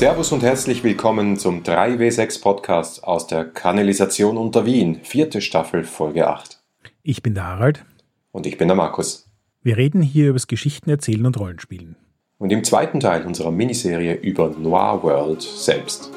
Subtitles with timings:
[0.00, 6.26] Servus und herzlich willkommen zum 3W6 Podcast aus der Kanalisation unter Wien, vierte Staffel, Folge
[6.26, 6.58] 8.
[7.02, 7.84] Ich bin der Harald.
[8.32, 9.28] Und ich bin der Markus.
[9.62, 11.96] Wir reden hier über das Geschichten erzählen und Rollenspielen.
[12.38, 16.10] Und im zweiten Teil unserer Miniserie über Noir World selbst.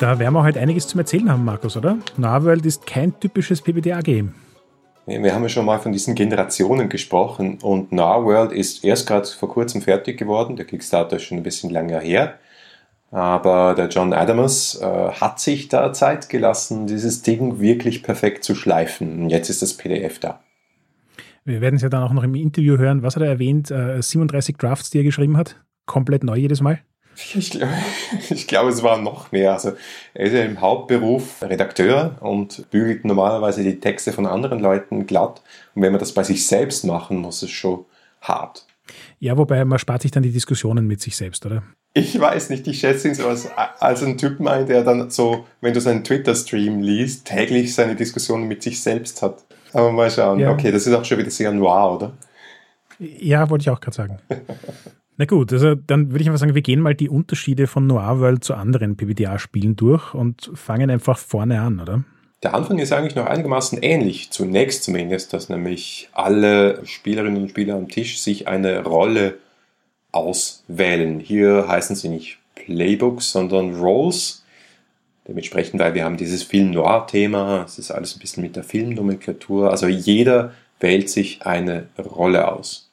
[0.00, 1.98] Da werden wir heute einiges zum Erzählen haben, Markus, oder?
[2.16, 4.32] Noir ist kein typisches PBTA-Game.
[5.04, 9.50] Wir haben ja schon mal von diesen Generationen gesprochen und World ist erst gerade vor
[9.50, 10.56] kurzem fertig geworden.
[10.56, 12.38] Der Kickstarter ist schon ein bisschen länger her.
[13.10, 18.54] Aber der John Adams äh, hat sich da Zeit gelassen, dieses Ding wirklich perfekt zu
[18.54, 19.24] schleifen.
[19.24, 20.40] Und jetzt ist das PDF da.
[21.44, 23.02] Wir werden es ja dann auch noch im Interview hören.
[23.02, 23.70] Was hat er erwähnt?
[23.70, 25.56] Äh, 37 Drafts, die er geschrieben hat?
[25.84, 26.80] Komplett neu jedes Mal?
[27.34, 27.74] Ich glaube,
[28.30, 29.52] ich glaube, es waren noch mehr.
[29.52, 29.72] Also
[30.14, 35.42] er ist ja im Hauptberuf Redakteur und bügelt normalerweise die Texte von anderen Leuten glatt.
[35.74, 37.84] Und wenn man das bei sich selbst machen muss, ist es schon
[38.20, 38.66] hart.
[39.18, 41.62] Ja, wobei man spart sich dann die Diskussionen mit sich selbst, oder?
[41.92, 45.46] Ich weiß nicht, ich schätze ihn so als, als ein Typ ein, der dann so,
[45.60, 49.44] wenn du seinen Twitter-Stream liest, täglich seine Diskussionen mit sich selbst hat.
[49.72, 50.38] Aber mal schauen.
[50.38, 50.52] Ja.
[50.52, 52.12] Okay, das ist auch schon wieder sehr noir, oder?
[52.98, 54.18] Ja, wollte ich auch gerade sagen.
[55.20, 58.20] Na gut, also dann würde ich einfach sagen, wir gehen mal die Unterschiede von Noir
[58.20, 62.04] World zu anderen PBTA-Spielen durch und fangen einfach vorne an, oder?
[62.42, 67.74] Der Anfang ist eigentlich noch einigermaßen ähnlich, zunächst zumindest, dass nämlich alle Spielerinnen und Spieler
[67.74, 69.36] am Tisch sich eine Rolle
[70.10, 71.20] auswählen.
[71.20, 74.42] Hier heißen sie nicht Playbooks, sondern Roles.
[75.28, 79.70] Dementsprechend, weil wir haben dieses Film Noir-Thema, es ist alles ein bisschen mit der Filmnomenklatur.
[79.70, 82.89] Also jeder wählt sich eine Rolle aus.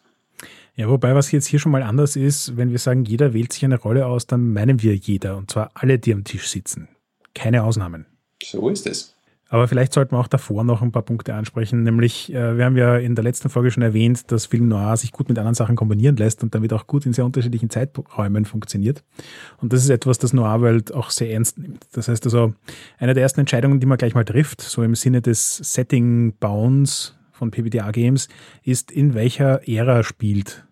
[0.77, 3.65] Ja, wobei was jetzt hier schon mal anders ist, wenn wir sagen, jeder wählt sich
[3.65, 6.87] eine Rolle aus, dann meinen wir jeder, und zwar alle, die am Tisch sitzen.
[7.33, 8.05] Keine Ausnahmen.
[8.43, 9.15] So ist es.
[9.49, 12.77] Aber vielleicht sollten wir auch davor noch ein paar Punkte ansprechen, nämlich äh, wir haben
[12.77, 15.75] ja in der letzten Folge schon erwähnt, dass Film Noir sich gut mit anderen Sachen
[15.75, 19.03] kombinieren lässt und damit auch gut in sehr unterschiedlichen Zeiträumen funktioniert.
[19.59, 21.87] Und das ist etwas, das Noir-Welt auch sehr ernst nimmt.
[21.93, 22.53] Das heißt also,
[22.99, 27.49] eine der ersten Entscheidungen, die man gleich mal trifft, so im Sinne des Setting-Bauens von
[27.49, 28.27] PBTA-Games,
[28.61, 30.66] ist, in welcher Ära spielt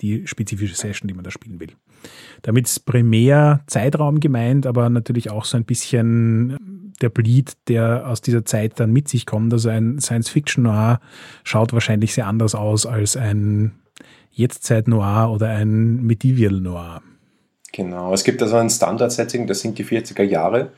[0.00, 1.72] die spezifische Session, die man da spielen will.
[2.42, 6.56] Damit ist primär Zeitraum gemeint, aber natürlich auch so ein bisschen
[7.00, 9.52] der Bleed, der aus dieser Zeit dann mit sich kommt.
[9.52, 11.00] Also ein Science-Fiction-Noir
[11.44, 13.72] schaut wahrscheinlich sehr anders aus als ein
[14.32, 17.02] Jetztzeit-Noir oder ein Medieval-Noir.
[17.72, 20.72] Genau, es gibt also ein Standard-Setting, das sind die 40er Jahre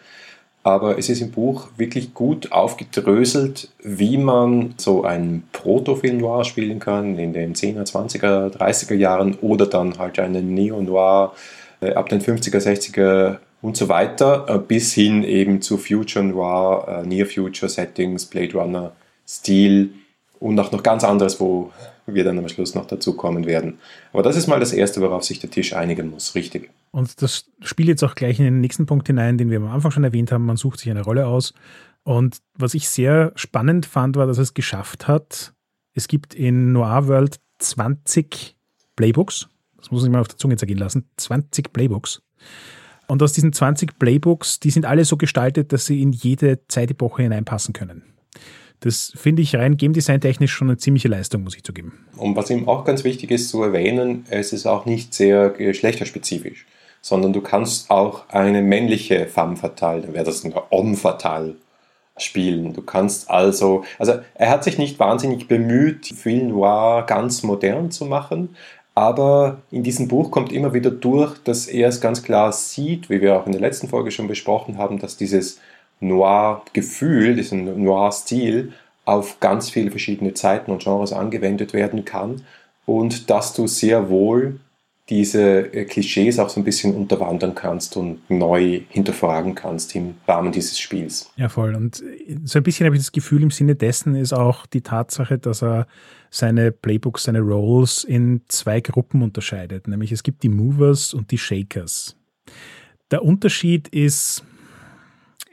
[0.65, 6.79] aber es ist im Buch wirklich gut aufgedröselt, wie man so ein Proto-Film Noir spielen
[6.79, 11.33] kann in den 10er, 20er, 30er Jahren oder dann halt einen Neo-Noir
[11.81, 17.03] äh, ab den 50er, 60er und so weiter, äh, bis hin eben zu Future Noir,
[17.03, 18.93] äh, Near Future Settings, Blade Runner
[19.27, 19.95] Stil
[20.39, 21.73] und auch noch ganz anderes, wo
[22.07, 23.79] wir dann am Schluss noch dazu kommen werden.
[24.13, 26.71] Aber das ist mal das Erste, worauf sich der Tisch einigen muss, richtig.
[26.91, 29.91] Und das spielt jetzt auch gleich in den nächsten Punkt hinein, den wir am Anfang
[29.91, 30.45] schon erwähnt haben.
[30.45, 31.55] Man sucht sich eine Rolle aus.
[32.05, 35.55] Und was ich sehr spannend fand, war, dass es geschafft hat.
[35.95, 38.57] Es gibt in Noir World 20
[38.97, 39.49] Playbooks.
[39.77, 41.09] Das muss ich mal auf der Zunge zergehen lassen.
[41.17, 42.23] 20 Playbooks.
[43.09, 47.23] Und aus diesen 20 Playbooks, die sind alle so gestaltet, dass sie in jede Zeitepoche
[47.23, 48.03] hineinpassen können.
[48.83, 52.05] Das finde ich rein Game Design technisch schon eine ziemliche Leistung, muss ich zugeben.
[52.17, 56.67] Und was ihm auch ganz wichtig ist zu erwähnen, es ist auch nicht sehr geschlechterspezifisch,
[57.01, 61.55] sondern du kannst auch eine männliche femme fatale, dann wäre das ein homme fatale,
[62.19, 62.73] spielen.
[62.75, 68.05] Du kannst also, also er hat sich nicht wahnsinnig bemüht, Film Noir ganz modern zu
[68.05, 68.57] machen,
[68.95, 73.21] aber in diesem Buch kommt immer wieder durch, dass er es ganz klar sieht, wie
[73.21, 75.61] wir auch in der letzten Folge schon besprochen haben, dass dieses
[76.03, 78.73] Noir-Gefühl, diesen Noir-Stil
[79.05, 82.43] auf ganz viele verschiedene Zeiten und Genres angewendet werden kann
[82.87, 84.61] und dass du sehr wohl
[85.09, 90.53] diese äh, Klischees auch so ein bisschen unterwandern kannst und neu hinterfragen kannst im Rahmen
[90.53, 91.31] dieses Spiels.
[91.37, 91.75] Ja, voll.
[91.75, 92.03] Und
[92.45, 95.63] so ein bisschen habe ich das Gefühl, im Sinne dessen ist auch die Tatsache, dass
[95.63, 95.87] er
[96.31, 99.89] seine Playbooks, seine Roles in zwei Gruppen unterscheidet.
[99.89, 102.17] Nämlich es gibt die Movers und die Shakers.
[103.11, 104.45] Der Unterschied ist,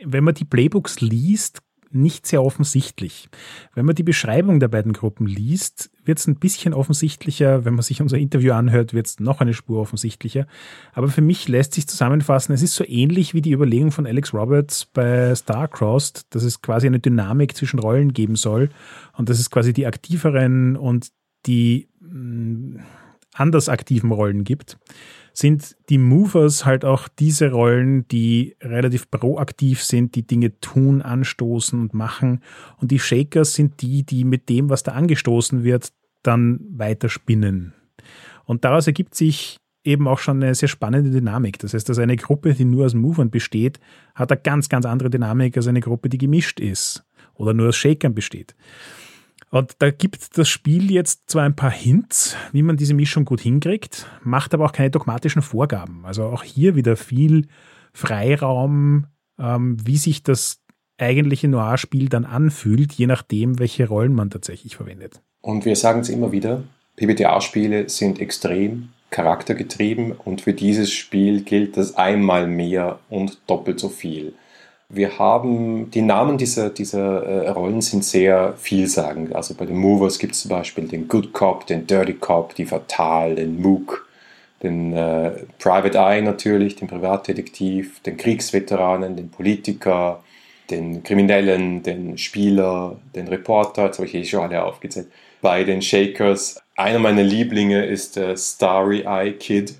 [0.03, 3.29] wenn man die Playbooks liest, nicht sehr offensichtlich.
[3.73, 7.65] Wenn man die Beschreibung der beiden Gruppen liest, wird es ein bisschen offensichtlicher.
[7.65, 10.45] Wenn man sich unser Interview anhört, wird es noch eine Spur offensichtlicher.
[10.93, 14.33] Aber für mich lässt sich zusammenfassen, es ist so ähnlich wie die Überlegung von Alex
[14.33, 18.69] Roberts bei Starcrossed, dass es quasi eine Dynamik zwischen Rollen geben soll
[19.17, 21.09] und dass es quasi die aktiveren und
[21.47, 22.77] die mm,
[23.33, 24.77] anders aktiven Rollen gibt,
[25.39, 31.79] sind die Movers halt auch diese Rollen, die relativ proaktiv sind, die Dinge tun, anstoßen
[31.79, 32.41] und machen.
[32.77, 35.93] Und die Shakers sind die, die mit dem, was da angestoßen wird,
[36.23, 37.73] dann weiterspinnen.
[38.45, 41.57] Und daraus ergibt sich eben auch schon eine sehr spannende Dynamik.
[41.59, 43.79] Das heißt, dass eine Gruppe, die nur aus Movern besteht,
[44.15, 47.05] hat eine ganz, ganz andere Dynamik als eine Gruppe, die gemischt ist
[47.35, 48.55] oder nur aus Shakern besteht.
[49.51, 53.41] Und da gibt das Spiel jetzt zwar ein paar Hints, wie man diese Mischung gut
[53.41, 56.05] hinkriegt, macht aber auch keine dogmatischen Vorgaben.
[56.05, 57.47] Also auch hier wieder viel
[57.93, 59.07] Freiraum,
[59.39, 60.61] ähm, wie sich das
[60.99, 65.21] eigentliche Noir-Spiel dann anfühlt, je nachdem, welche Rollen man tatsächlich verwendet.
[65.41, 66.63] Und wir sagen es immer wieder,
[66.97, 73.89] PBTA-Spiele sind extrem charaktergetrieben und für dieses Spiel gilt das einmal mehr und doppelt so
[73.89, 74.33] viel.
[74.91, 79.35] Wir haben, die Namen dieser, dieser äh, Rollen sind sehr vielsagend.
[79.35, 82.65] Also bei den Movers gibt es zum Beispiel den Good Cop, den Dirty Cop, die
[82.65, 84.07] Fatal, den Mook,
[84.63, 90.23] den äh, Private Eye natürlich, den Privatdetektiv, den Kriegsveteranen, den Politiker,
[90.71, 95.07] den Kriminellen, den Spieler, den Reporter, jetzt habe ich eh schon alle aufgezählt.
[95.41, 99.75] Bei den Shakers, einer meiner Lieblinge ist der Starry Eye Kid,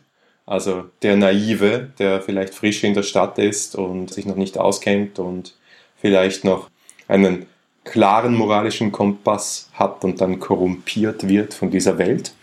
[0.50, 5.19] also der Naive, der vielleicht frisch in der Stadt ist und sich noch nicht auskennt
[5.19, 5.56] und
[5.96, 6.72] vielleicht noch
[7.07, 7.46] einen
[7.84, 12.34] klaren moralischen Kompass hat und dann korrumpiert wird von dieser Welt.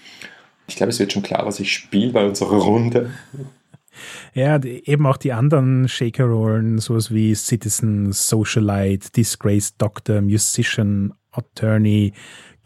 [0.68, 3.10] Ich glaube, es wird schon klar, was ich spiele bei unserer Runde.
[4.34, 12.12] Ja, eben auch die anderen Shaker-Rollen, sowas wie Citizen, Socialite, Disgraced Doctor, Musician, Attorney,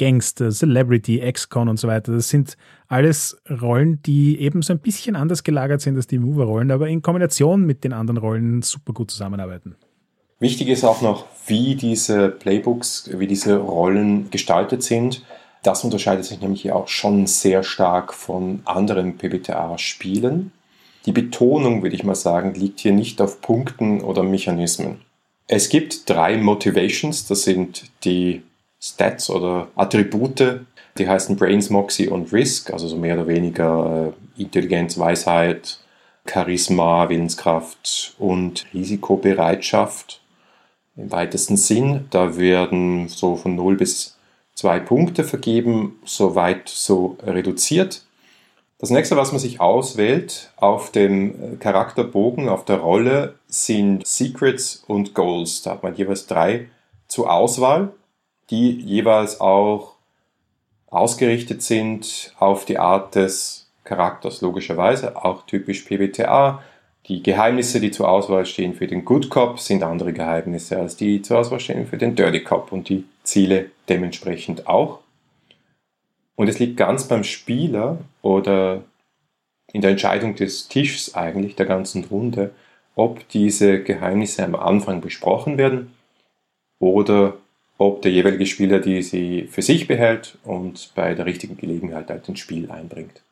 [0.00, 2.12] Gangster, Celebrity, Ex-Con und so weiter.
[2.12, 2.56] Das sind
[2.88, 7.02] alles Rollen, die eben so ein bisschen anders gelagert sind als die Mover-Rollen, aber in
[7.02, 9.76] Kombination mit den anderen Rollen super gut zusammenarbeiten.
[10.38, 15.22] Wichtig ist auch noch, wie diese Playbooks, wie diese Rollen gestaltet sind.
[15.62, 20.50] Das unterscheidet sich nämlich hier auch schon sehr stark von anderen PBTA-Spielen.
[21.04, 25.02] Die Betonung, würde ich mal sagen, liegt hier nicht auf Punkten oder Mechanismen.
[25.46, 28.42] Es gibt drei Motivations, das sind die
[28.80, 30.60] Stats oder Attribute,
[30.96, 35.78] die heißen Brains, Moxie und Risk, also so mehr oder weniger äh, Intelligenz, Weisheit,
[36.26, 40.20] Charisma, Willenskraft und Risikobereitschaft
[40.96, 42.06] im weitesten Sinn.
[42.10, 44.16] Da werden so von 0 bis
[44.54, 48.04] 2 Punkte vergeben, soweit so reduziert.
[48.78, 54.84] Das nächste, was man sich auswählt auf dem äh, Charakterbogen, auf der Rolle, sind Secrets
[54.86, 55.60] und Goals.
[55.60, 56.70] Da hat man jeweils drei
[57.08, 57.92] zur Auswahl
[58.50, 59.94] die jeweils auch
[60.88, 66.62] ausgerichtet sind auf die Art des Charakters, logischerweise, auch typisch PBTA.
[67.06, 71.22] Die Geheimnisse, die zur Auswahl stehen für den Good Cop, sind andere Geheimnisse als die
[71.22, 75.00] zur Auswahl stehen für den Dirty Cop und die Ziele dementsprechend auch.
[76.36, 78.82] Und es liegt ganz beim Spieler oder
[79.72, 82.52] in der Entscheidung des Tischs eigentlich, der ganzen Runde,
[82.94, 85.92] ob diese Geheimnisse am Anfang besprochen werden
[86.78, 87.34] oder
[87.80, 92.28] ob der jeweilige Spieler die sie für sich behält und bei der richtigen Gelegenheit halt
[92.28, 93.22] ins Spiel einbringt.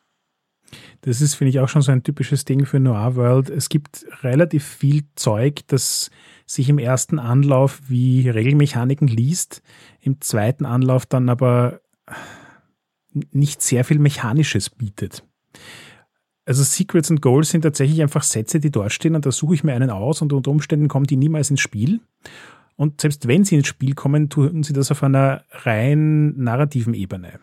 [1.03, 3.51] Das ist, finde ich, auch schon so ein typisches Ding für Noir World.
[3.51, 6.11] Es gibt relativ viel Zeug, das
[6.47, 9.63] sich im ersten Anlauf wie Regelmechaniken liest,
[10.01, 11.81] im zweiten Anlauf dann aber
[13.33, 15.25] nicht sehr viel Mechanisches bietet.
[16.47, 19.63] Also Secrets and Goals sind tatsächlich einfach Sätze, die dort stehen und da suche ich
[19.63, 22.01] mir einen aus und unter Umständen kommen die niemals ins Spiel.
[22.79, 27.41] Und selbst wenn sie ins Spiel kommen, tun sie das auf einer rein narrativen Ebene.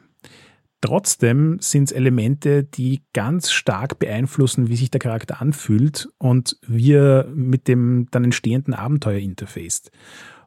[0.80, 6.94] Trotzdem sind es Elemente, die ganz stark beeinflussen, wie sich der Charakter anfühlt und wie
[6.94, 9.92] er mit dem dann entstehenden Abenteuer interfaced.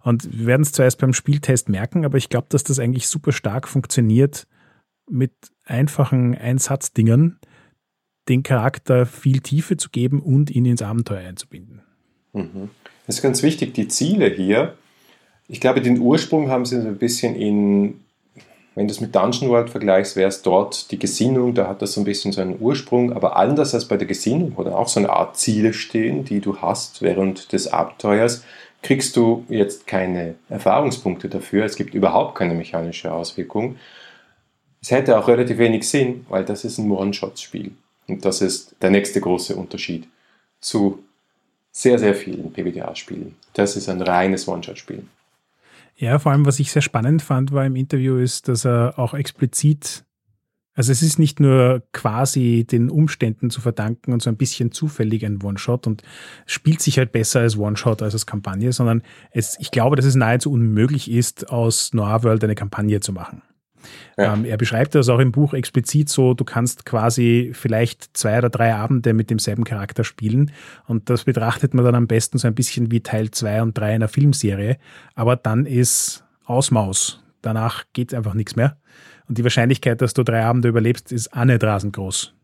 [0.00, 3.09] Und wir werden es zwar erst beim Spieltest merken, aber ich glaube, dass das eigentlich
[3.09, 4.47] super stark funktioniert,
[5.11, 5.33] mit
[5.64, 7.38] einfachen Einsatzdingern
[8.30, 11.83] den Charakter viel Tiefe zu geben und ihn ins Abenteuer einzubinden.
[12.33, 12.71] Mhm.
[13.09, 14.75] Das ist ganz wichtig, die Ziele hier.
[15.49, 18.05] Ich glaube, den Ursprung haben sie so ein bisschen in,
[18.75, 21.95] wenn du es mit Dungeon World vergleichst, wäre es dort die Gesinnung, da hat das
[21.95, 25.00] so ein bisschen so einen Ursprung, aber anders als bei der Gesinnung oder auch so
[25.00, 28.45] eine Art Ziele stehen, die du hast während des Abenteuers,
[28.83, 31.65] kriegst du jetzt keine Erfahrungspunkte dafür.
[31.65, 33.77] Es gibt überhaupt keine mechanische Auswirkung.
[34.83, 37.73] Es hätte auch relativ wenig Sinn, weil das ist ein One-Shot-Spiel.
[38.07, 40.07] Und das ist der nächste große Unterschied
[40.61, 41.03] zu
[41.70, 43.34] sehr, sehr vielen PBTA-Spielen.
[43.52, 45.04] Das ist ein reines One-Shot-Spiel.
[45.96, 49.14] Ja, vor allem, was ich sehr spannend fand, war im Interview, ist, dass er auch
[49.14, 50.04] explizit,
[50.75, 55.26] also es ist nicht nur quasi den Umständen zu verdanken und so ein bisschen zufällig
[55.26, 56.04] ein One-Shot und
[56.46, 60.14] spielt sich halt besser als One-Shot als als Kampagne, sondern es, ich glaube, dass es
[60.14, 63.42] nahezu unmöglich ist, aus Noir World eine Kampagne zu machen.
[64.16, 64.35] Ja.
[64.35, 68.50] Ähm, er beschreibt das auch im Buch explizit so, du kannst quasi vielleicht zwei oder
[68.50, 70.50] drei Abende mit demselben Charakter spielen
[70.87, 73.95] und das betrachtet man dann am besten so ein bisschen wie Teil zwei und drei
[73.95, 74.78] einer Filmserie,
[75.14, 77.23] aber dann ist Ausmaus.
[77.42, 78.78] Danach geht einfach nichts mehr.
[79.28, 82.35] Und die Wahrscheinlichkeit, dass du drei Abende überlebst, ist auch nicht rasend groß.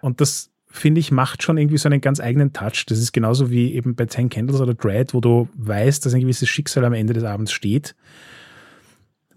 [0.00, 2.84] Und das finde ich, macht schon irgendwie so einen ganz eigenen Touch.
[2.86, 6.20] Das ist genauso wie eben bei Ten Candles oder Dread, wo du weißt, dass ein
[6.20, 7.94] gewisses Schicksal am Ende des Abends steht.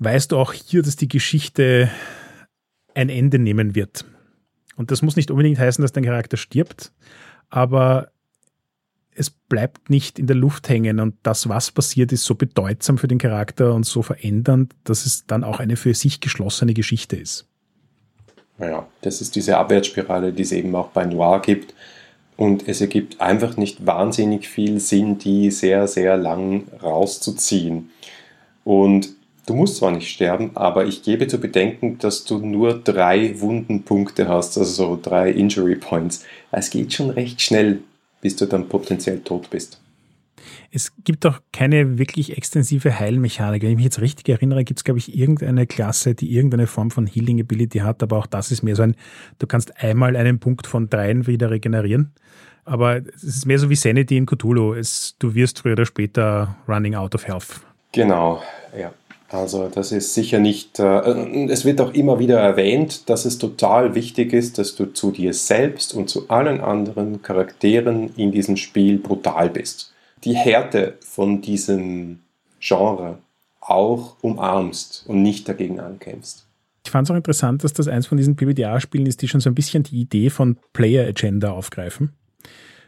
[0.03, 1.87] Weißt du auch hier, dass die Geschichte
[2.95, 4.03] ein Ende nehmen wird.
[4.75, 6.91] Und das muss nicht unbedingt heißen, dass dein Charakter stirbt,
[7.51, 8.09] aber
[9.13, 13.07] es bleibt nicht in der Luft hängen und das, was passiert, ist so bedeutsam für
[13.07, 17.45] den Charakter und so verändernd, dass es dann auch eine für sich geschlossene Geschichte ist.
[18.57, 21.75] Naja, das ist diese Abwärtsspirale, die es eben auch bei Noir gibt.
[22.37, 27.91] Und es ergibt einfach nicht wahnsinnig viel Sinn, die sehr, sehr lang rauszuziehen.
[28.63, 33.39] Und du musst zwar nicht sterben, aber ich gebe zu bedenken, dass du nur drei
[33.39, 36.25] Wundenpunkte hast, also so drei Injury Points.
[36.51, 37.79] Es geht schon recht schnell,
[38.21, 39.79] bis du dann potenziell tot bist.
[40.71, 43.61] Es gibt auch keine wirklich extensive Heilmechanik.
[43.61, 46.91] Wenn ich mich jetzt richtig erinnere, gibt es, glaube ich, irgendeine Klasse, die irgendeine Form
[46.91, 48.95] von Healing Ability hat, aber auch das ist mehr so ein,
[49.39, 52.13] du kannst einmal einen Punkt von dreien wieder regenerieren.
[52.63, 54.73] Aber es ist mehr so wie Sanity in Cthulhu.
[54.73, 57.61] Es, du wirst früher oder später running out of health.
[57.91, 58.41] Genau,
[58.77, 58.93] ja.
[59.31, 63.95] Also das ist sicher nicht, äh, es wird auch immer wieder erwähnt, dass es total
[63.95, 68.97] wichtig ist, dass du zu dir selbst und zu allen anderen Charakteren in diesem Spiel
[68.97, 69.91] brutal bist
[70.23, 72.19] die Härte von diesem
[72.59, 73.19] Genre
[73.59, 76.47] auch umarmst und nicht dagegen ankämpfst.
[76.83, 79.49] Ich fand es auch interessant, dass das eins von diesen PBTA-Spielen ist, die schon so
[79.49, 82.11] ein bisschen die Idee von Player Agenda aufgreifen.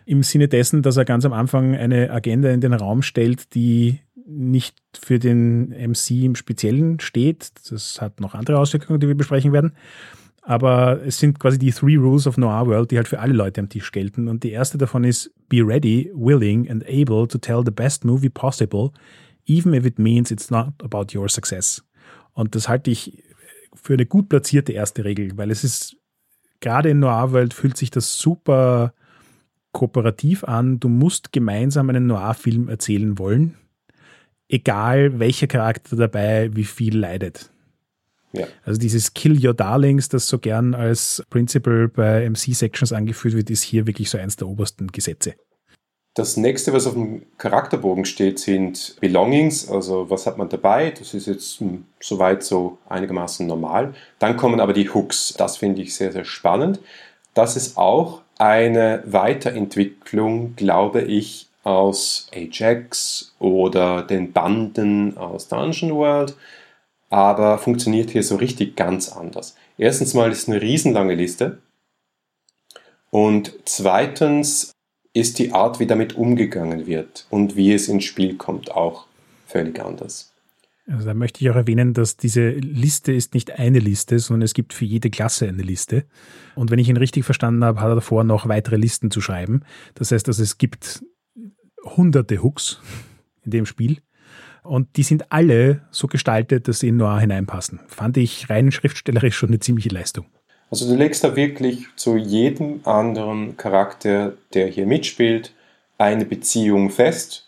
[0.06, 4.00] Im Sinne dessen, dass er ganz am Anfang eine Agenda in den Raum stellt, die
[4.26, 7.52] nicht für den MC im Speziellen steht.
[7.70, 9.74] Das hat noch andere Auswirkungen, die wir besprechen werden.
[10.42, 13.62] Aber es sind quasi die Three Rules of Noir World, die halt für alle Leute
[13.62, 14.28] am Tisch gelten.
[14.28, 18.30] Und die erste davon ist, be ready, willing and able to tell the best movie
[18.30, 18.92] possible,
[19.46, 21.84] even if it means it's not about your success.
[22.34, 23.24] Und das halte ich
[23.74, 25.96] für eine gut platzierte erste Regel, weil es ist,
[26.60, 28.94] gerade in Noir World fühlt sich das super
[29.72, 30.80] kooperativ an.
[30.80, 33.56] Du musst gemeinsam einen Noir-Film erzählen wollen.
[34.50, 37.50] Egal welcher Charakter dabei wie viel leidet.
[38.34, 38.48] Ja.
[38.66, 43.62] Also dieses Kill Your Darlings, das so gern als Principle bei MC-Sections angeführt wird, ist
[43.62, 45.36] hier wirklich so eins der obersten Gesetze.
[46.16, 50.92] Das nächste, was auf dem Charakterbogen steht, sind Belongings, also was hat man dabei?
[50.92, 53.96] Das ist jetzt hm, soweit so einigermaßen normal.
[54.20, 55.34] Dann kommen aber die Hooks.
[55.38, 56.80] Das finde ich sehr, sehr spannend.
[57.34, 66.36] Das ist auch eine Weiterentwicklung, glaube ich, aus Ajax oder den Banden aus Dungeon World
[67.14, 69.56] aber funktioniert hier so richtig ganz anders.
[69.78, 71.60] Erstens mal ist eine riesenlange Liste
[73.12, 74.72] und zweitens
[75.14, 79.06] ist die Art, wie damit umgegangen wird und wie es ins Spiel kommt, auch
[79.46, 80.34] völlig anders.
[80.88, 84.56] Also da möchte ich auch erwähnen, dass diese Liste ist nicht eine Liste, sondern es
[84.56, 86.06] gibt für jede Klasse eine Liste.
[86.56, 89.62] Und wenn ich ihn richtig verstanden habe, hat er davor noch weitere Listen zu schreiben.
[89.94, 91.04] Das heißt, dass es gibt
[91.84, 92.82] hunderte Hooks
[93.44, 93.98] in dem Spiel
[94.64, 97.80] und die sind alle so gestaltet, dass sie in Noir hineinpassen.
[97.88, 100.26] Fand ich rein schriftstellerisch schon eine ziemliche Leistung.
[100.72, 105.54] Also du legst da wirklich zu jedem anderen Charakter, der hier mitspielt,
[105.98, 107.48] eine Beziehung fest,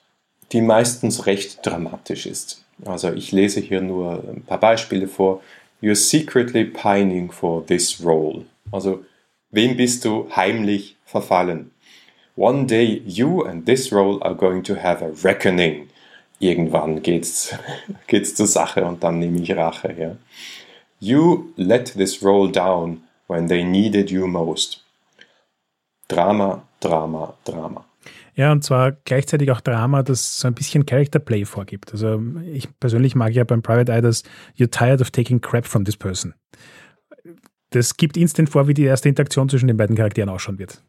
[0.52, 2.64] die meistens recht dramatisch ist.
[2.86, 5.42] Also ich lese hier nur ein paar Beispiele vor.
[5.82, 8.46] You're secretly pining for this role.
[8.72, 9.04] Also
[9.50, 11.72] wem bist du heimlich verfallen?
[12.36, 15.90] One day you and this role are going to have a reckoning
[16.40, 17.56] irgendwann geht's,
[18.08, 19.96] geht's zur Sache und dann nehme ich Rache.
[19.98, 20.16] Ja.
[21.00, 24.84] You let this roll down when they needed you most.
[26.08, 27.86] Drama, Drama, Drama.
[28.36, 31.94] Ja, und zwar gleichzeitig auch Drama, das so ein bisschen Character Play vorgibt.
[31.94, 34.24] Also ich persönlich mag ja beim Private Eye das
[34.58, 36.34] You're tired of taking crap from this person.
[37.70, 40.82] Das gibt instant vor, wie die erste Interaktion zwischen den beiden Charakteren ausschauen wird.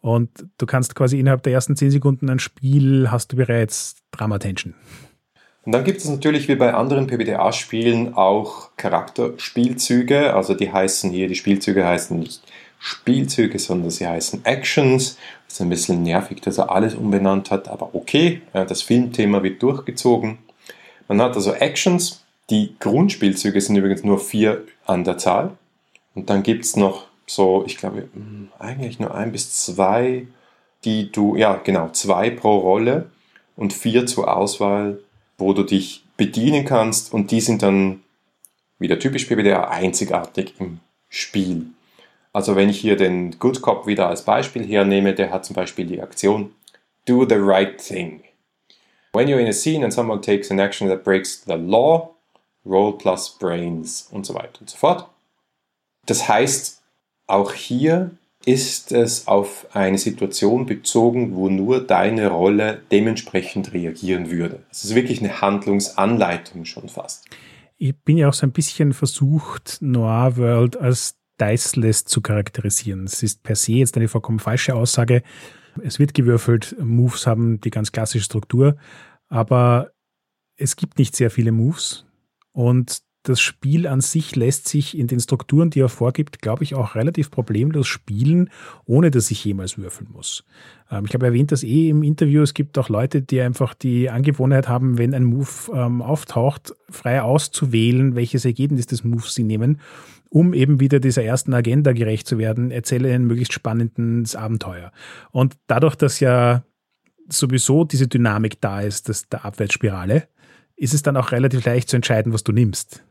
[0.00, 4.74] Und du kannst quasi innerhalb der ersten zehn Sekunden ein Spiel, hast du bereits Drama-Tension.
[5.64, 10.32] Und dann gibt es natürlich wie bei anderen PBTA-Spielen auch Charakterspielzüge.
[10.34, 12.42] Also die heißen hier, die Spielzüge heißen nicht
[12.78, 15.18] Spielzüge, sondern sie heißen Actions.
[15.46, 19.62] Das ist ein bisschen nervig, dass er alles umbenannt hat, aber okay, das Filmthema wird
[19.62, 20.38] durchgezogen.
[21.08, 22.24] Man hat also Actions.
[22.50, 25.50] Die Grundspielzüge sind übrigens nur vier an der Zahl.
[26.14, 30.26] Und dann gibt es noch so, ich glaube, hm, eigentlich nur ein bis zwei,
[30.84, 33.10] die du, ja genau, zwei pro Rolle
[33.56, 35.00] und vier zur Auswahl,
[35.36, 38.02] wo du dich bedienen kannst und die sind dann
[38.78, 41.66] wieder typisch PBDA, einzigartig im Spiel.
[42.32, 45.86] Also wenn ich hier den Good Cop wieder als Beispiel hernehme, der hat zum Beispiel
[45.86, 46.52] die Aktion
[47.06, 48.22] Do the right thing.
[49.12, 52.14] When you're in a scene and someone takes an action that breaks the law,
[52.64, 55.08] roll plus brains und so weiter und so fort.
[56.04, 56.77] Das heißt,
[57.28, 58.10] auch hier
[58.44, 64.64] ist es auf eine Situation bezogen, wo nur deine Rolle dementsprechend reagieren würde.
[64.70, 67.26] Es ist wirklich eine Handlungsanleitung schon fast.
[67.76, 73.04] Ich bin ja auch so ein bisschen versucht, Noir World als diceless zu charakterisieren.
[73.04, 75.22] Es ist per se jetzt eine vollkommen falsche Aussage.
[75.82, 78.76] Es wird gewürfelt, Moves haben die ganz klassische Struktur,
[79.28, 79.92] aber
[80.56, 82.06] es gibt nicht sehr viele Moves
[82.52, 86.74] und das Spiel an sich lässt sich in den Strukturen, die er vorgibt, glaube ich,
[86.74, 88.50] auch relativ problemlos spielen,
[88.86, 90.44] ohne dass ich jemals würfeln muss.
[90.90, 92.42] Ähm, ich habe erwähnt das eh im Interview.
[92.42, 97.22] Es gibt auch Leute, die einfach die Angewohnheit haben, wenn ein Move ähm, auftaucht, frei
[97.22, 99.80] auszuwählen, welches Ergebnis des Moves sie nehmen,
[100.30, 102.70] um eben wieder dieser ersten Agenda gerecht zu werden.
[102.70, 104.92] Erzähle ein möglichst spannendes Abenteuer.
[105.30, 106.62] Und dadurch, dass ja
[107.28, 110.28] sowieso diese Dynamik da ist, dass der Abwärtsspirale,
[110.76, 113.04] ist es dann auch relativ leicht zu entscheiden, was du nimmst.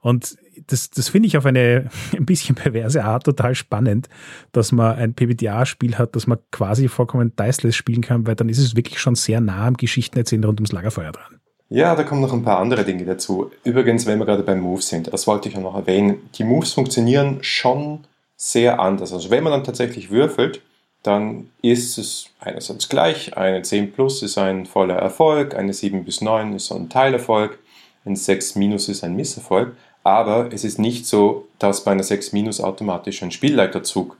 [0.00, 0.36] Und
[0.66, 4.08] das, das finde ich auf eine ein bisschen perverse Art total spannend,
[4.52, 8.58] dass man ein PBTA-Spiel hat, das man quasi vollkommen diceless spielen kann, weil dann ist
[8.58, 11.40] es wirklich schon sehr nah am Geschichtenerzählen rund ums Lagerfeuer dran.
[11.70, 13.50] Ja, da kommen noch ein paar andere Dinge dazu.
[13.62, 16.72] Übrigens, wenn wir gerade beim Move sind, das wollte ich ja noch erwähnen, die Moves
[16.72, 18.04] funktionieren schon
[18.36, 19.12] sehr anders.
[19.12, 20.62] Also wenn man dann tatsächlich würfelt,
[21.02, 26.22] dann ist es einerseits gleich, eine 10 plus ist ein voller Erfolg, eine 7 bis
[26.22, 27.58] 9 ist ein Teilerfolg,
[28.04, 32.32] ein 6 minus ist ein Misserfolg, aber es ist nicht so, dass bei einer 6
[32.32, 34.16] minus automatisch ein Spielleiterzug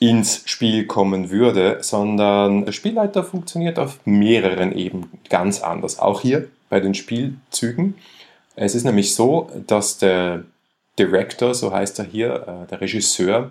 [0.00, 5.98] ins Spiel kommen würde, sondern der Spielleiter funktioniert auf mehreren Ebenen ganz anders.
[5.98, 7.94] Auch hier bei den Spielzügen.
[8.56, 10.44] Es ist nämlich so, dass der
[10.98, 13.50] Director, so heißt er hier, äh, der Regisseur,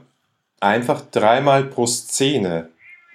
[0.59, 2.69] einfach dreimal pro Szene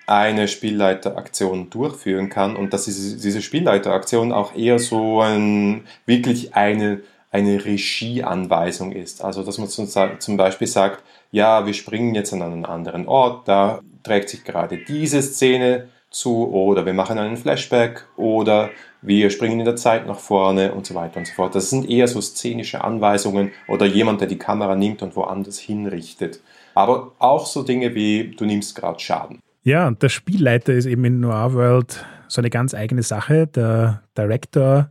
[0.07, 7.65] eine Spielleiteraktion durchführen kann und dass diese Spielleiteraktion auch eher so ein, wirklich eine, eine
[7.65, 9.23] Regieanweisung ist.
[9.23, 13.81] Also dass man zum Beispiel sagt, ja, wir springen jetzt an einen anderen Ort, da
[14.03, 18.71] trägt sich gerade diese Szene zu oder wir machen einen Flashback oder
[19.03, 21.55] wir springen in der Zeit nach vorne und so weiter und so fort.
[21.55, 26.41] Das sind eher so szenische Anweisungen oder jemand, der die Kamera nimmt und woanders hinrichtet.
[26.75, 29.41] Aber auch so Dinge wie, du nimmst gerade Schaden.
[29.65, 33.47] Ja, und der Spielleiter ist eben in Noir World so eine ganz eigene Sache.
[33.47, 34.91] Der Director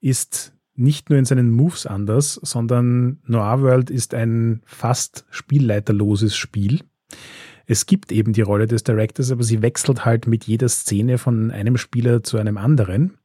[0.00, 6.80] ist nicht nur in seinen Moves anders, sondern Noir World ist ein fast spielleiterloses Spiel.
[7.66, 11.50] Es gibt eben die Rolle des Directors, aber sie wechselt halt mit jeder Szene von
[11.50, 13.18] einem Spieler zu einem anderen.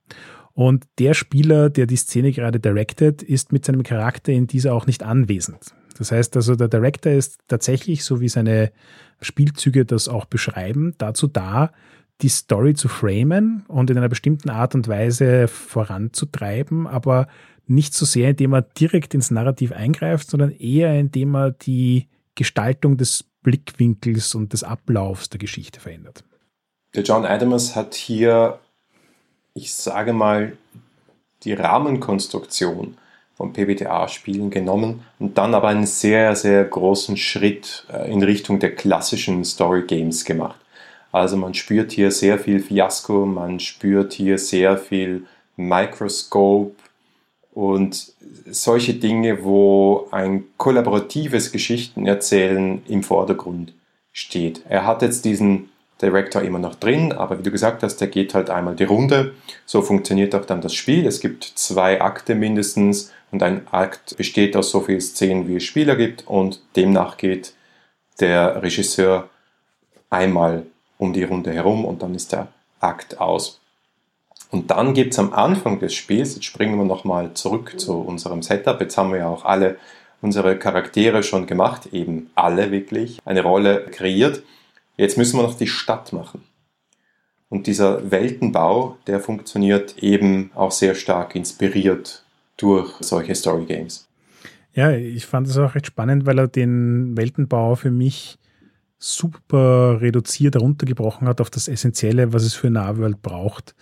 [0.53, 4.88] Und der Spieler, der die Szene gerade directed, ist mit seinem Charakter in dieser auch
[4.88, 5.73] nicht anwesend.
[5.97, 8.71] Das heißt also, der Director ist tatsächlich, so wie seine
[9.21, 11.71] Spielzüge das auch beschreiben, dazu da,
[12.21, 17.27] die Story zu framen und in einer bestimmten Art und Weise voranzutreiben, aber
[17.65, 22.97] nicht so sehr, indem er direkt ins Narrativ eingreift, sondern eher indem er die Gestaltung
[22.97, 26.23] des Blickwinkels und des Ablaufs der Geschichte verändert.
[26.95, 28.60] Der John Adams hat hier,
[29.53, 30.58] ich sage mal,
[31.43, 32.97] die Rahmenkonstruktion
[33.36, 38.75] von PBTA-Spielen genommen und dann aber einen sehr, sehr großen Schritt äh, in Richtung der
[38.75, 40.60] klassischen Story Games gemacht.
[41.11, 46.75] Also man spürt hier sehr viel Fiasko, man spürt hier sehr viel Microscope
[47.53, 48.13] und
[48.45, 53.73] solche Dinge, wo ein kollaboratives Geschichtenerzählen im Vordergrund
[54.11, 54.61] steht.
[54.69, 55.69] Er hat jetzt diesen
[56.01, 59.33] Director immer noch drin, aber wie du gesagt hast, der geht halt einmal die Runde.
[59.65, 61.05] So funktioniert auch dann das Spiel.
[61.05, 65.63] Es gibt zwei Akte mindestens und ein Akt besteht aus so vielen Szenen, wie es
[65.63, 67.53] Spieler gibt und demnach geht
[68.19, 69.29] der Regisseur
[70.09, 70.65] einmal
[70.99, 73.59] um die Runde herum und dann ist der Akt aus.
[74.51, 78.43] Und dann gibt es am Anfang des Spiels, jetzt springen wir nochmal zurück zu unserem
[78.43, 79.77] Setup, jetzt haben wir ja auch alle
[80.21, 84.43] unsere Charaktere schon gemacht, eben alle wirklich, eine Rolle kreiert.
[84.97, 86.43] Jetzt müssen wir noch die Stadt machen.
[87.47, 92.23] Und dieser Weltenbau, der funktioniert eben auch sehr stark inspiriert
[92.57, 94.07] durch solche Story Games.
[94.73, 98.38] Ja, ich fand es auch recht spannend, weil er den Weltenbau für mich
[98.99, 103.73] super reduziert heruntergebrochen hat auf das Essentielle, was es für Nahworld braucht.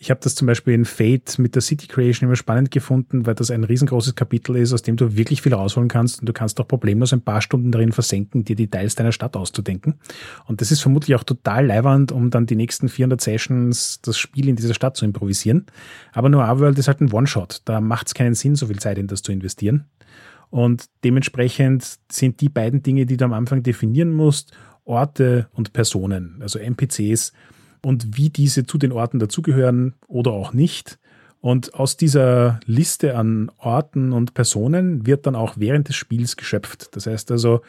[0.00, 3.34] Ich habe das zum Beispiel in Fate mit der City Creation immer spannend gefunden, weil
[3.34, 6.60] das ein riesengroßes Kapitel ist, aus dem du wirklich viel rausholen kannst und du kannst
[6.60, 9.94] auch problemlos ein paar Stunden darin versenken, dir Details deiner Stadt auszudenken.
[10.46, 14.48] Und das ist vermutlich auch total leiwand, um dann die nächsten 400 Sessions das Spiel
[14.48, 15.66] in dieser Stadt zu improvisieren.
[16.12, 17.62] Aber Noir World ist halt ein One-Shot.
[17.64, 19.86] Da macht es keinen Sinn, so viel Zeit in das zu investieren.
[20.50, 24.52] Und dementsprechend sind die beiden Dinge, die du am Anfang definieren musst,
[24.84, 27.32] Orte und Personen, also NPCs,
[27.84, 30.98] und wie diese zu den Orten dazugehören oder auch nicht.
[31.40, 36.96] Und aus dieser Liste an Orten und Personen wird dann auch während des Spiels geschöpft.
[36.96, 37.60] Das heißt also,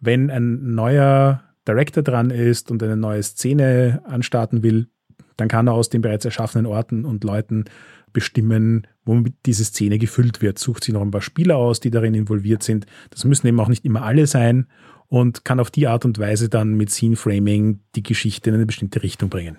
[0.00, 4.88] wenn ein neuer Director dran ist und eine neue Szene anstarten will,
[5.36, 7.66] dann kann er aus den bereits erschaffenen Orten und Leuten
[8.12, 10.58] bestimmen, womit diese Szene gefüllt wird.
[10.58, 12.86] Sucht sich noch ein paar Spieler aus, die darin involviert sind.
[13.10, 14.66] Das müssen eben auch nicht immer alle sein
[15.08, 18.66] und kann auf die Art und Weise dann mit Scene Framing die Geschichte in eine
[18.66, 19.58] bestimmte Richtung bringen.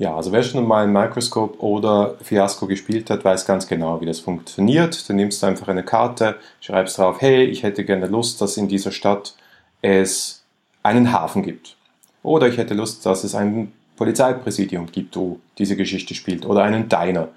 [0.00, 4.18] Ja, also wer schon mal Microscope oder Fiasco gespielt hat, weiß ganz genau, wie das
[4.18, 5.06] funktioniert.
[5.06, 8.92] Du nimmst einfach eine Karte, schreibst drauf, hey, ich hätte gerne Lust, dass in dieser
[8.92, 9.34] Stadt
[9.82, 10.42] es
[10.82, 11.76] einen Hafen gibt.
[12.22, 16.46] Oder ich hätte Lust, dass es ein Polizeipräsidium gibt, wo diese Geschichte spielt.
[16.46, 17.28] Oder einen Diner.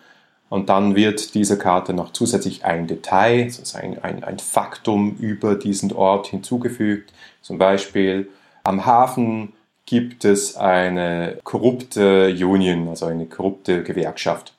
[0.53, 5.55] Und dann wird diese Karte noch zusätzlich ein Detail, also ein, ein, ein Faktum über
[5.55, 7.11] diesen Ort hinzugefügt.
[7.41, 8.29] Zum Beispiel
[8.63, 9.53] am Hafen
[9.87, 14.53] gibt es eine korrupte Union, also eine korrupte Gewerkschaft.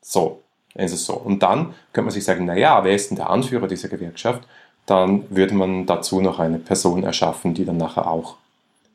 [0.00, 0.40] So,
[0.74, 1.12] ist es so.
[1.12, 4.48] Und dann könnte man sich sagen, naja, wer ist denn der Anführer dieser Gewerkschaft?
[4.86, 8.36] Dann würde man dazu noch eine Person erschaffen, die dann nachher auch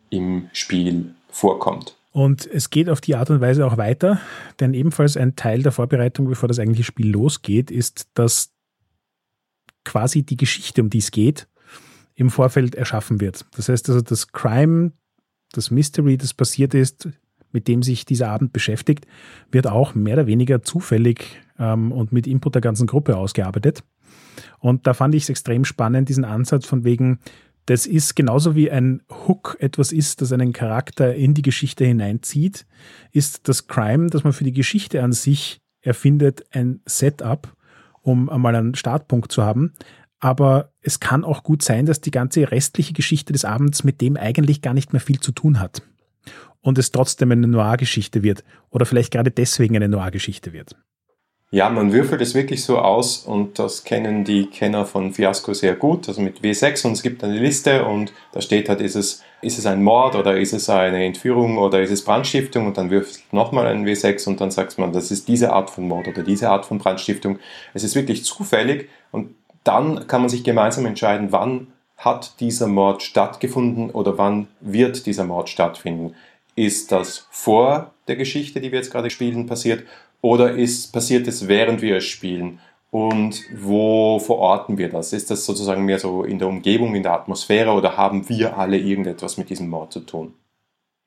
[0.10, 1.94] im Spiel vorkommt.
[2.14, 4.22] Und es geht auf die Art und Weise auch weiter,
[4.60, 8.54] denn ebenfalls ein Teil der Vorbereitung, bevor das eigentliche Spiel losgeht, ist, dass
[9.84, 11.48] quasi die Geschichte, um die es geht,
[12.14, 13.48] im Vorfeld erschaffen wird.
[13.56, 14.92] Das heißt also, das Crime,
[15.54, 17.10] das Mystery, das passiert ist,
[17.52, 19.08] mit dem sich dieser Abend beschäftigt,
[19.52, 23.84] wird auch mehr oder weniger zufällig ähm, und mit Input der ganzen Gruppe ausgearbeitet.
[24.60, 27.20] Und da fand ich es extrem spannend, diesen Ansatz von wegen,
[27.66, 32.66] das ist genauso wie ein Hook etwas ist, das einen Charakter in die Geschichte hineinzieht,
[33.12, 37.56] ist das Crime, das man für die Geschichte an sich erfindet, ein Setup,
[38.02, 39.74] um einmal einen Startpunkt zu haben.
[40.20, 44.16] Aber es kann auch gut sein, dass die ganze restliche Geschichte des Abends mit dem
[44.18, 45.82] eigentlich gar nicht mehr viel zu tun hat.
[46.62, 48.46] Und es trotzdem eine Noir-Geschichte wird.
[48.70, 50.78] Oder vielleicht gerade deswegen eine Noir-Geschichte wird.
[51.54, 55.76] Ja, man würfelt es wirklich so aus und das kennen die Kenner von Fiasco sehr
[55.76, 59.22] gut, also mit W6 und es gibt eine Liste und da steht halt, ist es,
[59.44, 62.90] ist es ein Mord oder ist es eine Entführung oder ist es Brandstiftung und dann
[62.90, 66.24] würfelt nochmal ein W6 und dann sagt man, das ist diese Art von Mord oder
[66.24, 67.38] diese Art von Brandstiftung.
[67.76, 73.04] Es ist wirklich zufällig und dann kann man sich gemeinsam entscheiden, wann hat dieser Mord
[73.04, 76.16] stattgefunden oder wann wird dieser Mord stattfinden.
[76.56, 79.84] Ist das vor der Geschichte, die wir jetzt gerade spielen, passiert
[80.24, 82.60] oder ist, passiert es während wir es spielen?
[82.90, 85.14] Und wo verorten wir das?
[85.14, 88.78] Ist das sozusagen mehr so in der Umgebung, in der Atmosphäre oder haben wir alle
[88.78, 90.34] irgendetwas mit diesem Mord zu tun?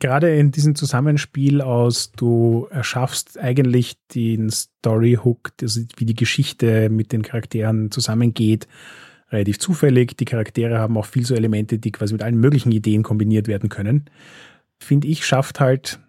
[0.00, 7.12] Gerade in diesem Zusammenspiel aus, du erschaffst eigentlich den Story-Hook, also wie die Geschichte mit
[7.12, 8.68] den Charakteren zusammengeht,
[9.30, 10.14] relativ zufällig.
[10.18, 13.70] Die Charaktere haben auch viel so Elemente, die quasi mit allen möglichen Ideen kombiniert werden
[13.70, 14.10] können.
[14.78, 16.00] Finde ich, schafft halt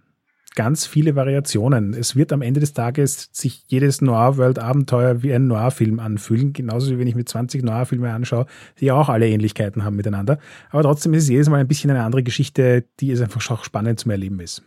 [0.58, 1.93] ganz viele Variationen.
[1.93, 6.98] Es wird am Ende des Tages sich jedes Noir-World-Abenteuer wie ein Noir-Film anfühlen, genauso wie
[6.98, 8.48] wenn ich mir 20 Noir-Filme anschaue,
[8.80, 10.39] die auch alle Ähnlichkeiten haben miteinander.
[10.72, 13.63] Aber trotzdem ist es jedes Mal ein bisschen eine andere Geschichte, die es einfach auch
[13.63, 14.63] spannend zum Erleben ist.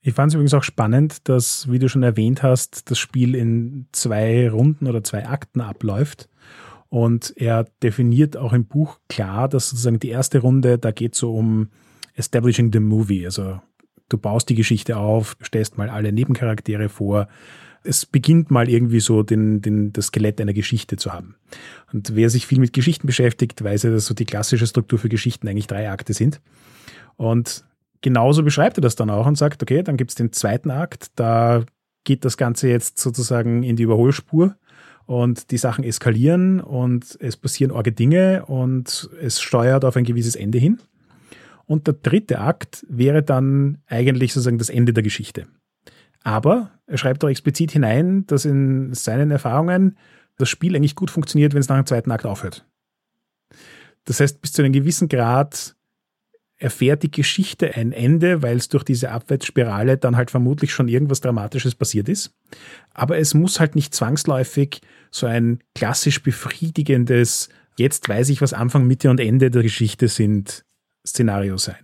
[0.00, 3.88] Ich fand es übrigens auch spannend, dass, wie du schon erwähnt hast, das Spiel in
[3.92, 6.30] zwei Runden oder zwei Akten abläuft.
[6.88, 11.18] Und er definiert auch im Buch klar, dass sozusagen die erste Runde, da geht es
[11.18, 11.68] so um
[12.14, 13.60] Establishing the Movie, also
[14.12, 17.28] Du baust die Geschichte auf, stellst mal alle Nebencharaktere vor.
[17.82, 21.36] Es beginnt mal irgendwie so den, den, das Skelett einer Geschichte zu haben.
[21.94, 25.08] Und wer sich viel mit Geschichten beschäftigt, weiß ja, dass so die klassische Struktur für
[25.08, 26.42] Geschichten eigentlich drei Akte sind.
[27.16, 27.64] Und
[28.02, 31.06] genauso beschreibt er das dann auch und sagt, okay, dann gibt es den zweiten Akt,
[31.16, 31.64] da
[32.04, 34.56] geht das Ganze jetzt sozusagen in die Überholspur
[35.06, 40.36] und die Sachen eskalieren und es passieren orge Dinge und es steuert auf ein gewisses
[40.36, 40.80] Ende hin.
[41.72, 45.46] Und der dritte Akt wäre dann eigentlich sozusagen das Ende der Geschichte.
[46.22, 49.96] Aber er schreibt auch explizit hinein, dass in seinen Erfahrungen
[50.36, 52.66] das Spiel eigentlich gut funktioniert, wenn es nach dem zweiten Akt aufhört.
[54.04, 55.74] Das heißt, bis zu einem gewissen Grad
[56.58, 61.22] erfährt die Geschichte ein Ende, weil es durch diese Abwärtsspirale dann halt vermutlich schon irgendwas
[61.22, 62.34] Dramatisches passiert ist.
[62.92, 68.86] Aber es muss halt nicht zwangsläufig so ein klassisch befriedigendes, jetzt weiß ich, was Anfang,
[68.86, 70.66] Mitte und Ende der Geschichte sind,
[71.06, 71.76] Szenario sein.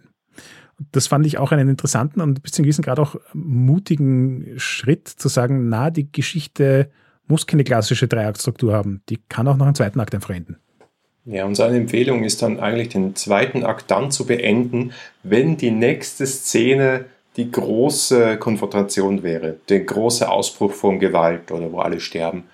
[0.92, 5.28] Das fand ich auch einen interessanten und bis zu gewissen Grad auch mutigen Schritt zu
[5.28, 6.90] sagen, na, die Geschichte
[7.26, 9.02] muss keine klassische Dreiaktstruktur haben.
[9.08, 10.56] Die kann auch noch einen zweiten Akt einfach.
[11.24, 15.72] Ja, und seine Empfehlung ist dann eigentlich den zweiten Akt dann zu beenden, wenn die
[15.72, 17.04] nächste Szene
[17.36, 22.44] die große Konfrontation wäre, der große Ausbruch von Gewalt oder wo alle sterben.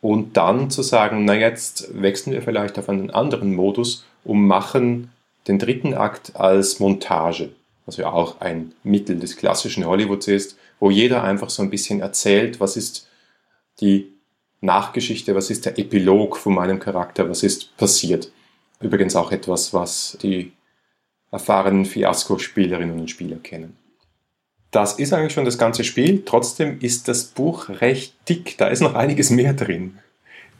[0.00, 5.10] Und dann zu sagen, na jetzt wechseln wir vielleicht auf einen anderen Modus und machen
[5.46, 7.50] den dritten Akt als Montage,
[7.86, 12.00] was ja auch ein Mittel des klassischen Hollywoods ist, wo jeder einfach so ein bisschen
[12.00, 13.08] erzählt, was ist
[13.80, 14.12] die
[14.60, 18.32] Nachgeschichte, was ist der Epilog von meinem Charakter, was ist passiert.
[18.80, 20.52] Übrigens auch etwas, was die
[21.30, 23.76] erfahrenen Fiasko-Spielerinnen und Spieler kennen.
[24.70, 26.22] Das ist eigentlich schon das ganze Spiel.
[26.24, 28.58] Trotzdem ist das Buch recht dick.
[28.58, 29.98] Da ist noch einiges mehr drin.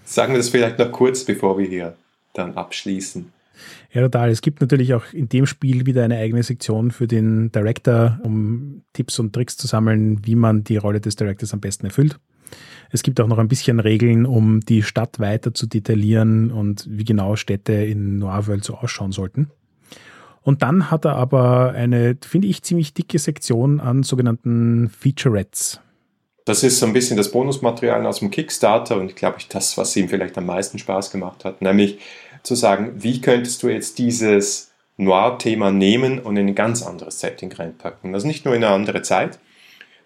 [0.04, 1.96] Sagen wir das vielleicht noch kurz, bevor wir hier
[2.32, 3.32] dann abschließen.
[3.92, 4.30] Ja, total.
[4.30, 8.82] Es gibt natürlich auch in dem Spiel wieder eine eigene Sektion für den Director, um
[8.92, 12.18] Tipps und Tricks zu sammeln, wie man die Rolle des Directors am besten erfüllt.
[12.90, 17.04] Es gibt auch noch ein bisschen Regeln, um die Stadt weiter zu detaillieren und wie
[17.04, 19.50] genau Städte in Noir World so ausschauen sollten.
[20.42, 25.80] Und dann hat er aber eine, finde ich, ziemlich dicke Sektion an sogenannten Featurettes.
[26.44, 29.96] Das ist so ein bisschen das Bonusmaterial aus dem Kickstarter und glaube ich das, was
[29.96, 31.98] ihm vielleicht am meisten Spaß gemacht hat, nämlich
[32.44, 37.52] zu sagen, wie könntest du jetzt dieses Noir-Thema nehmen und in ein ganz anderes Setting
[37.52, 38.14] reinpacken.
[38.14, 39.40] Also nicht nur in eine andere Zeit,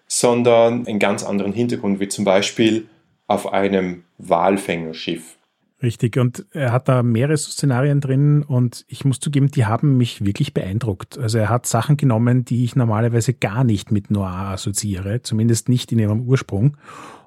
[0.07, 2.87] sondern einen ganz anderen Hintergrund, wie zum Beispiel
[3.27, 5.35] auf einem Walfängerschiff.
[5.81, 10.25] Richtig, und er hat da mehrere Szenarien drin und ich muss zugeben, die haben mich
[10.25, 11.17] wirklich beeindruckt.
[11.17, 15.91] Also er hat Sachen genommen, die ich normalerweise gar nicht mit Noir assoziiere, zumindest nicht
[15.93, 16.75] in ihrem Ursprung,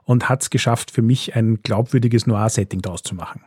[0.04, 3.42] und hat es geschafft, für mich ein glaubwürdiges Noir-Setting daraus zu machen.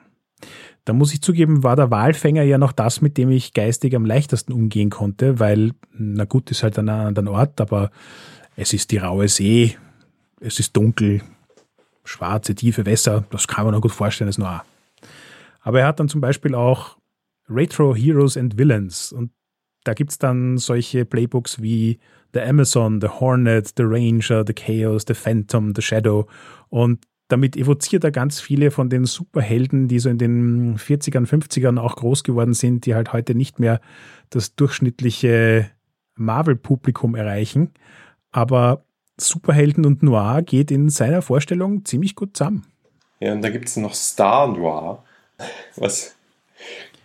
[0.85, 4.05] Da muss ich zugeben, war der Walfänger ja noch das, mit dem ich geistig am
[4.05, 7.89] leichtesten umgehen konnte, weil, na gut, ist halt ein anderer Ort, aber
[8.55, 9.77] es ist die raue See,
[10.39, 11.23] es ist dunkel,
[12.03, 14.63] schwarze, tiefe Wässer, das kann man noch gut vorstellen als Noir.
[15.61, 16.97] Aber er hat dann zum Beispiel auch
[17.49, 19.31] Retro Heroes and Villains und
[19.83, 21.99] da gibt es dann solche Playbooks wie
[22.33, 26.27] The Amazon, The Hornet, The Ranger, The Chaos, The Phantom, The Shadow
[26.69, 31.79] und damit evoziert er ganz viele von den Superhelden, die so in den 40ern, 50ern
[31.79, 33.81] auch groß geworden sind, die halt heute nicht mehr
[34.29, 35.69] das durchschnittliche
[36.15, 37.71] Marvel-Publikum erreichen.
[38.31, 38.85] Aber
[39.17, 42.65] Superhelden und Noir geht in seiner Vorstellung ziemlich gut zusammen.
[43.19, 45.03] Ja, und da gibt es noch Star Noir
[45.75, 46.15] was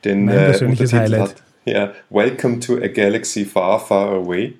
[0.04, 1.20] den mein äh, persönliches Highlight.
[1.20, 1.42] Hat.
[1.64, 4.54] Ja, Welcome to a Galaxy Far, Far Away.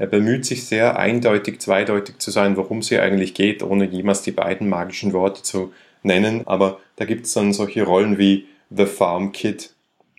[0.00, 4.22] Er bemüht sich sehr eindeutig, zweideutig zu sein, worum es hier eigentlich geht, ohne jemals
[4.22, 6.46] die beiden magischen Worte zu nennen.
[6.46, 9.74] Aber da gibt es dann solche Rollen wie The Farm Kid,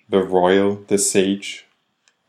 [0.08, 1.64] The Royal, The Sage,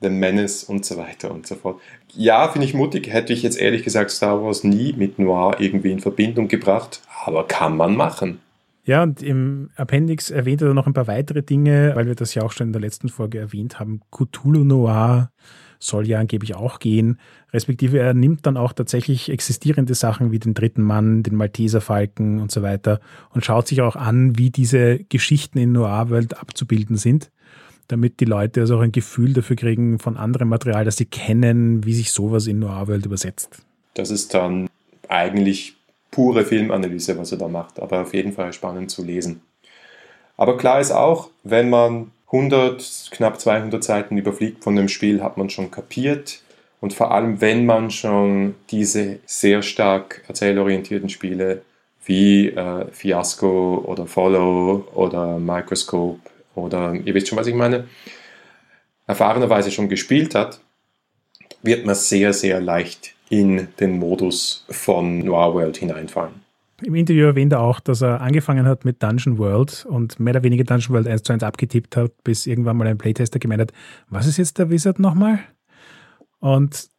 [0.01, 1.79] The Menace und so weiter und so fort.
[2.15, 3.13] Ja, finde ich mutig.
[3.13, 7.47] Hätte ich jetzt ehrlich gesagt Star Wars nie mit Noir irgendwie in Verbindung gebracht, aber
[7.47, 8.39] kann man machen.
[8.83, 12.41] Ja, und im Appendix erwähnt er noch ein paar weitere Dinge, weil wir das ja
[12.41, 14.01] auch schon in der letzten Folge erwähnt haben.
[14.09, 15.29] Cthulhu Noir
[15.85, 17.19] soll ja angeblich auch gehen.
[17.51, 22.39] Respektive er nimmt dann auch tatsächlich existierende Sachen wie den dritten Mann, den Malteser Falken
[22.39, 22.99] und so weiter
[23.31, 27.31] und schaut sich auch an, wie diese Geschichten in Noir-Welt abzubilden sind,
[27.87, 31.85] damit die Leute also auch ein Gefühl dafür kriegen von anderem Material, dass sie kennen,
[31.85, 33.57] wie sich sowas in Noir-Welt übersetzt.
[33.93, 34.69] Das ist dann
[35.09, 35.75] eigentlich
[36.09, 39.41] pure Filmanalyse, was er da macht, aber auf jeden Fall spannend zu lesen.
[40.37, 45.37] Aber klar ist auch, wenn man 100, knapp 200 Seiten überfliegt von dem Spiel, hat
[45.37, 46.41] man schon kapiert.
[46.81, 51.61] Und vor allem, wenn man schon diese sehr stark erzählorientierten Spiele
[52.05, 56.19] wie äh, Fiasco oder Follow oder Microscope
[56.55, 57.87] oder ihr wisst schon, was ich meine,
[59.05, 60.59] erfahrenerweise schon gespielt hat,
[61.61, 66.42] wird man sehr, sehr leicht in den Modus von Noir World hineinfallen.
[66.83, 70.43] Im Interview erwähnt er auch, dass er angefangen hat mit Dungeon World und mehr oder
[70.43, 73.73] weniger Dungeon World 1 zu 1 abgetippt hat, bis irgendwann mal ein Playtester gemeint hat,
[74.09, 75.39] was ist jetzt der Wizard nochmal?
[76.39, 76.89] Und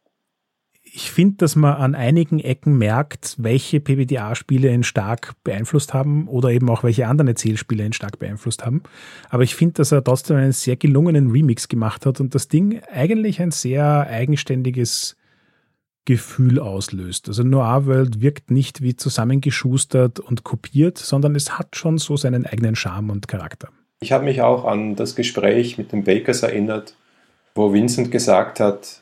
[0.95, 6.49] ich finde, dass man an einigen Ecken merkt, welche PBTA-Spiele ihn stark beeinflusst haben oder
[6.49, 8.81] eben auch welche anderen Erzählspiele ihn stark beeinflusst haben.
[9.29, 12.81] Aber ich finde, dass er trotzdem einen sehr gelungenen Remix gemacht hat und das Ding
[12.91, 15.17] eigentlich ein sehr eigenständiges
[16.05, 17.27] Gefühl auslöst.
[17.27, 22.45] Also Noir World wirkt nicht wie zusammengeschustert und kopiert, sondern es hat schon so seinen
[22.45, 23.69] eigenen Charme und Charakter.
[23.99, 26.95] Ich habe mich auch an das Gespräch mit den Bakers erinnert,
[27.55, 29.01] wo Vincent gesagt hat,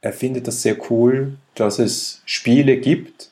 [0.00, 3.30] er findet das sehr cool, dass es Spiele gibt,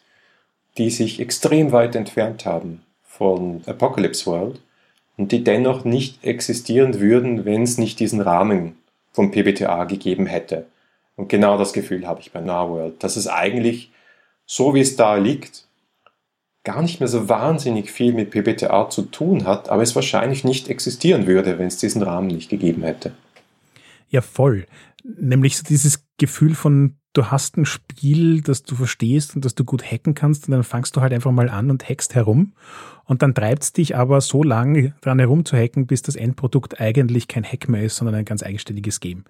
[0.79, 4.61] die sich extrem weit entfernt haben von Apocalypse World
[5.17, 8.77] und die dennoch nicht existieren würden, wenn es nicht diesen Rahmen
[9.13, 10.67] vom PBTA gegeben hätte.
[11.17, 13.91] Und genau das Gefühl habe ich bei Narworld, dass es eigentlich,
[14.45, 15.67] so wie es da liegt,
[16.63, 20.69] gar nicht mehr so wahnsinnig viel mit PBTA zu tun hat, aber es wahrscheinlich nicht
[20.69, 23.13] existieren würde, wenn es diesen Rahmen nicht gegeben hätte.
[24.09, 24.67] Ja, voll.
[25.05, 29.65] Nämlich so dieses Gefühl von, du hast ein Spiel, das du verstehst und das du
[29.65, 32.53] gut hacken kannst und dann fangst du halt einfach mal an und hackst herum
[33.05, 36.81] und dann treibt es dich aber so lange dran herum zu hacken, bis das Endprodukt
[36.81, 39.25] eigentlich kein Hack mehr ist, sondern ein ganz eigenständiges Game.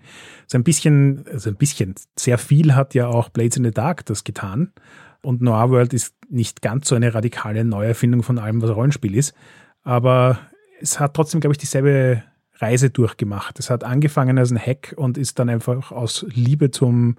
[0.46, 4.04] So ein bisschen, also ein bisschen, sehr viel hat ja auch Blades in the Dark
[4.06, 4.72] das getan
[5.22, 9.32] und Noir World ist nicht ganz so eine radikale Neuerfindung von allem, was Rollenspiel ist,
[9.82, 10.40] aber
[10.80, 12.24] es hat trotzdem, glaube ich, dieselbe
[12.58, 13.58] Reise durchgemacht.
[13.58, 17.16] Es hat angefangen als ein Hack und ist dann einfach aus Liebe zum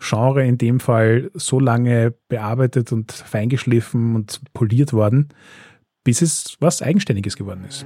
[0.00, 5.28] Genre in dem Fall so lange bearbeitet und feingeschliffen und poliert worden,
[6.04, 7.84] bis es was Eigenständiges geworden ist.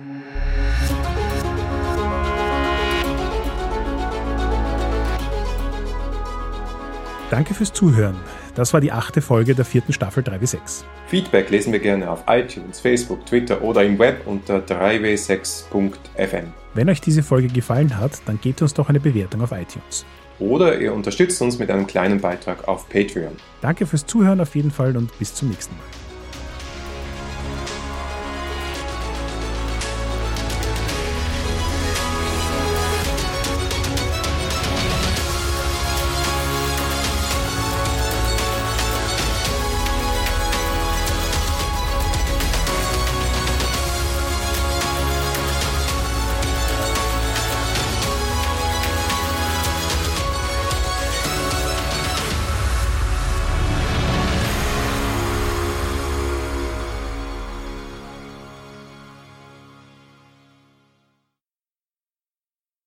[7.30, 8.16] Danke fürs Zuhören.
[8.54, 10.84] Das war die achte Folge der vierten Staffel 3W6.
[11.06, 16.52] Feedback lesen wir gerne auf iTunes, Facebook, Twitter oder im Web unter 3w6.fm.
[16.74, 20.04] Wenn euch diese Folge gefallen hat, dann gebt uns doch eine Bewertung auf iTunes.
[20.38, 23.36] Oder ihr unterstützt uns mit einem kleinen Beitrag auf Patreon.
[23.60, 26.01] Danke fürs Zuhören auf jeden Fall und bis zum nächsten Mal.